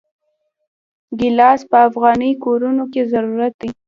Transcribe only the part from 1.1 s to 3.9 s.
ګیلاس په افغاني کورونو کې ضروري دی.